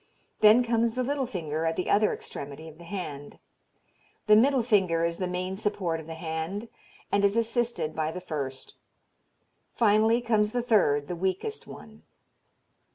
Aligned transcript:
Then 0.39 0.63
comes 0.65 0.95
the 0.95 1.03
little 1.03 1.27
finger, 1.27 1.63
at 1.65 1.75
the 1.75 1.87
other 1.87 2.11
extremity 2.11 2.67
of 2.67 2.79
the 2.79 2.83
hand. 2.85 3.37
The 4.25 4.35
middle 4.35 4.63
finger 4.63 5.05
is 5.05 5.19
the 5.19 5.27
main 5.27 5.55
support 5.57 5.99
of 5.99 6.07
the 6.07 6.15
hand, 6.15 6.69
and 7.11 7.23
is 7.23 7.37
assisted 7.37 7.95
by 7.95 8.11
the 8.11 8.19
first. 8.19 8.73
Finally 9.75 10.21
comes 10.21 10.53
the 10.53 10.63
third, 10.63 11.07
the 11.07 11.15
weakest 11.15 11.67
one. 11.67 12.01